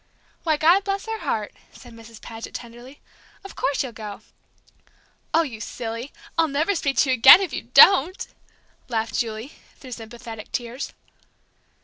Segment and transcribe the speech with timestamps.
[0.41, 2.19] "Why, God bless her heart!" said Mrs.
[2.19, 2.99] Paget, tenderly,
[3.43, 4.21] "of course you'll go!"
[5.31, 6.11] "Oh, you silly!
[6.39, 8.27] I'll never speak to you again if you don't!"
[8.89, 10.93] laughed Julie, through sympathetic tears.